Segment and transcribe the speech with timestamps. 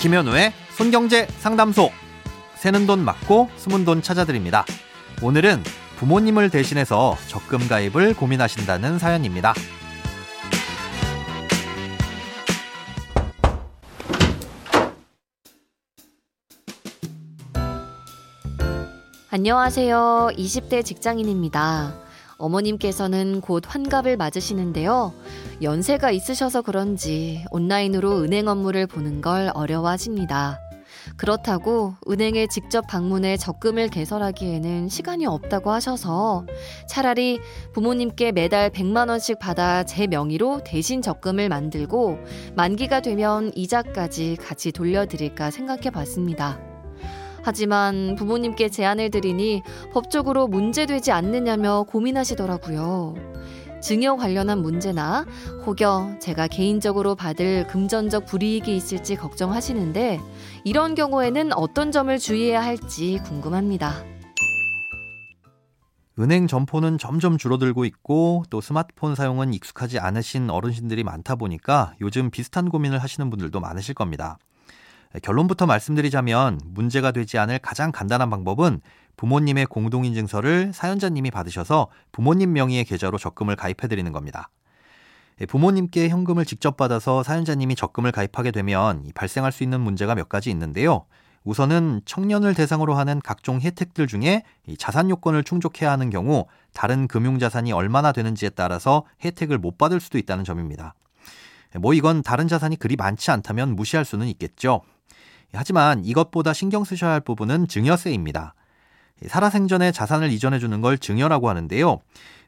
[0.00, 1.90] 김현우의 손경제 상담소.
[2.56, 4.64] 새는 돈 맞고 숨은 돈 찾아드립니다.
[5.22, 5.62] 오늘은
[5.96, 9.54] 부모님을 대신해서 적금 가입을 고민하신다는 사연입니다.
[19.30, 20.30] 안녕하세요.
[20.36, 22.05] 20대 직장인입니다.
[22.38, 25.12] 어머님께서는 곧 환갑을 맞으시는데요.
[25.62, 30.60] 연세가 있으셔서 그런지 온라인으로 은행 업무를 보는 걸 어려워하십니다.
[31.16, 36.46] 그렇다고 은행에 직접 방문해 적금을 개설하기에는 시간이 없다고 하셔서
[36.88, 37.38] 차라리
[37.72, 42.18] 부모님께 매달 100만원씩 받아 제 명의로 대신 적금을 만들고
[42.56, 46.75] 만기가 되면 이자까지 같이 돌려드릴까 생각해 봤습니다.
[47.46, 53.14] 하지만 부모님께 제안을 드리니 법적으로 문제되지 않느냐며 고민하시더라고요.
[53.80, 55.24] 증여 관련한 문제나
[55.64, 60.18] 혹여 제가 개인적으로 받을 금전적 불이익이 있을지 걱정하시는데
[60.64, 63.92] 이런 경우에는 어떤 점을 주의해야 할지 궁금합니다.
[66.18, 72.70] 은행 점포는 점점 줄어들고 있고 또 스마트폰 사용은 익숙하지 않으신 어르신들이 많다 보니까 요즘 비슷한
[72.70, 74.36] 고민을 하시는 분들도 많으실 겁니다.
[75.22, 78.80] 결론부터 말씀드리자면 문제가 되지 않을 가장 간단한 방법은
[79.16, 84.50] 부모님의 공동인증서를 사연자님이 받으셔서 부모님 명의의 계좌로 적금을 가입해 드리는 겁니다.
[85.48, 91.06] 부모님께 현금을 직접 받아서 사연자님이 적금을 가입하게 되면 발생할 수 있는 문제가 몇 가지 있는데요.
[91.44, 94.42] 우선은 청년을 대상으로 하는 각종 혜택들 중에
[94.78, 100.44] 자산 요건을 충족해야 하는 경우 다른 금융자산이 얼마나 되는지에 따라서 혜택을 못 받을 수도 있다는
[100.44, 100.94] 점입니다.
[101.78, 104.82] 뭐 이건 다른 자산이 그리 많지 않다면 무시할 수는 있겠죠.
[105.52, 108.54] 하지만 이것보다 신경 쓰셔야 할 부분은 증여세입니다.
[109.26, 112.00] 살아생전에 자산을 이전해 주는 걸 증여라고 하는데요.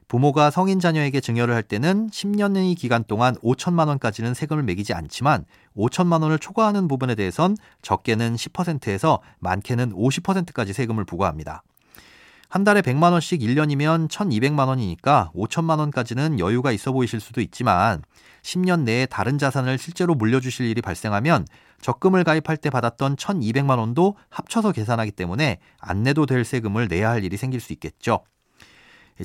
[0.07, 5.45] 부모가 성인 자녀에게 증여를 할 때는 10년의 기간 동안 5천만 원까지는 세금을 매기지 않지만
[5.77, 11.61] 5천만 원을 초과하는 부분에 대해선 적게는 10%에서 많게는 50%까지 세금을 부과합니다.
[12.49, 18.01] 한 달에 100만 원씩 1년이면 1,200만 원이니까 5천만 원까지는 여유가 있어 보이실 수도 있지만
[18.41, 21.45] 10년 내에 다른 자산을 실제로 물려주실 일이 발생하면
[21.81, 27.23] 적금을 가입할 때 받았던 1,200만 원도 합쳐서 계산하기 때문에 안 내도 될 세금을 내야 할
[27.23, 28.23] 일이 생길 수 있겠죠.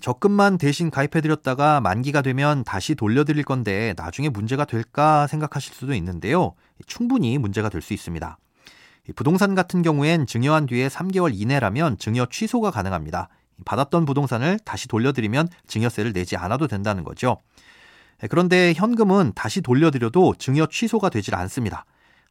[0.00, 6.54] 적금만 대신 가입해드렸다가 만기가 되면 다시 돌려드릴 건데 나중에 문제가 될까 생각하실 수도 있는데요.
[6.86, 8.38] 충분히 문제가 될 수 있습니다.
[9.14, 13.28] 부동산 같은 경우엔 증여한 뒤에 3개월 이내라면 증여 취소가 가능합니다.
[13.64, 17.36] 받았던 부동산을 다시 돌려드리면 증여세를 내지 않아도 된다는 거죠.
[18.30, 21.84] 그런데 현금은 다시 돌려드려도 증여 취소가 되질 않습니다.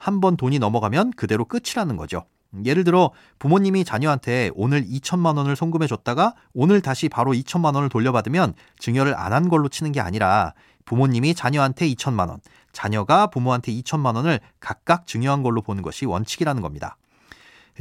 [0.03, 2.25] 한 번 돈이 넘어가면 그대로 끝이라는 거죠.
[2.66, 8.53] 예를 들어 부모님이 자녀한테 오늘 2천만 원을 송금해 줬다가 오늘 다시 바로 2천만 원을 돌려받으면
[8.80, 10.53] 증여를 안 한 걸로 치는 게 아니라
[10.86, 12.42] 부모님이 자녀한테 2천만 원,
[12.74, 16.97] 자녀가 부모한테 2천만 원을 각각 증여한 걸로 보는 것이 원칙이라는 겁니다.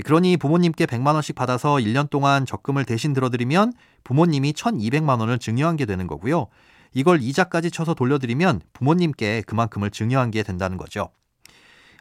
[0.05, 3.73] 그러니 부모님께 100만 원씩 받아서 1년 동안 적금을 대신 들어드리면
[4.05, 6.47] 부모님이 1,200만 원을 증여한 게 되는 거고요.
[6.95, 11.11] 이걸 이자까지 쳐서 돌려드리면 부모님께 그만큼을 증여한 게 된다는 거죠.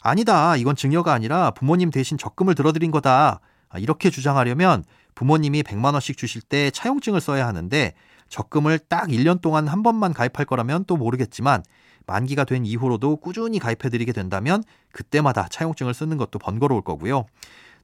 [0.01, 0.55] 아니다.
[0.55, 3.39] 이건 증여가 아니라 부모님 대신 적금을 들어드린 거다.
[3.69, 4.83] 아, 이렇게 주장하려면
[5.15, 7.93] 부모님이 100만 원씩 주실 때 차용증을 써야 하는데
[8.27, 11.63] 적금을 딱 1년 동안 한 번만 가입할 거라면 또 모르겠지만
[12.07, 17.25] 만기가 된 이후로도 꾸준히 가입해 드리게 된다면 그때마다 차용증을 쓰는 것도 번거로울 거고요.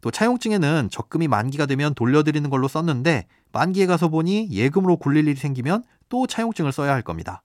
[0.02, 5.84] 또 차용증에는 적금이 만기가 되면 돌려드리는 걸로 썼는데 만기에 가서 보니 예금으로 굴릴 일이 생기면
[6.10, 7.42] 또 차용증을 써야 할 겁니다.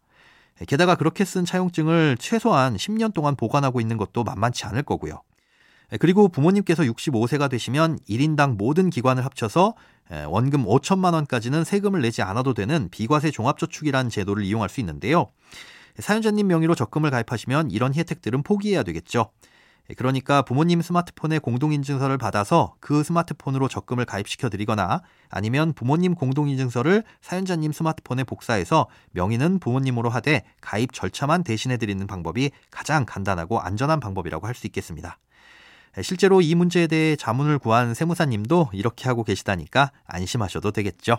[0.66, 5.22] 게다가 그렇게 쓴 차용증을 최소한 10년 동안 보관하고 있는 것도 만만치 않을 거고요.
[6.00, 9.74] 그리고 부모님께서 65세가 되시면 1인당 모든 기관을 합쳐서
[10.28, 15.30] 원금 5천만 원까지는 세금을 내지 않아도 되는 비과세 종합저축이라는 제도를 이용할 수 있는데요.
[15.98, 19.30] 사연자님 명의로 적금을 가입하시면 이런 혜택들은 포기해야 되겠죠.
[19.96, 28.24] 그러니까 부모님 스마트폰에 공동인증서를 받아서 그 스마트폰으로 적금을 가입시켜 드리거나 아니면 부모님 공동인증서를 사연자님 스마트폰에
[28.24, 34.66] 복사해서 명의는 부모님으로 하되 가입 절차만 대신해 드리는 방법이 가장 간단하고 안전한 방법이라고 할 수
[34.66, 35.18] 있겠습니다.
[36.02, 41.18] 실제로 이 문제에 대해 자문을 구한 세무사님도 이렇게 하고 계시다니까 안심하셔도 되겠죠.